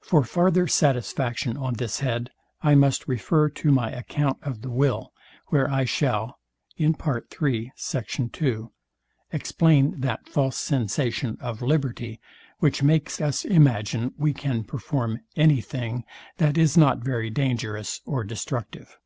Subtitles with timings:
[0.00, 2.30] For farther satisfaction on this head
[2.62, 5.12] I must refer to my account of the will,
[5.48, 6.38] where I shall
[6.78, 8.30] explain
[10.00, 12.18] that false sensation of liberty,
[12.60, 16.04] which makes us imagine we can perform any thing,
[16.38, 18.96] that is not very dangerous or destructive.